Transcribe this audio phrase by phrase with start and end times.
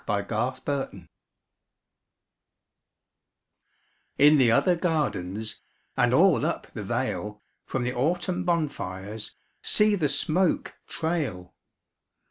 [0.07, 1.03] VI Autumn Fires
[4.17, 5.61] In the other gardens
[5.95, 11.53] And all up the vale, From the autumn bonfires See the smoke trail!